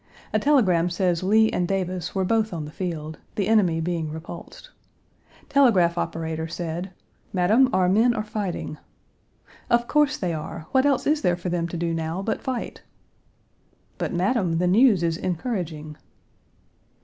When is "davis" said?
1.67-2.15